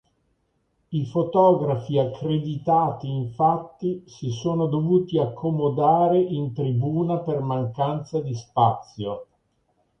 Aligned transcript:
I 0.91 1.05
fotografi 1.05 1.99
accreditati 1.99 3.07
infatti 3.11 4.01
si 4.07 4.31
sono 4.31 4.65
dovuti 4.65 5.19
accomodare 5.19 6.19
in 6.19 6.53
tribuna 6.55 7.19
per 7.19 7.39
mancanza 7.41 8.19
di 8.19 8.33
spazio. 8.33 9.27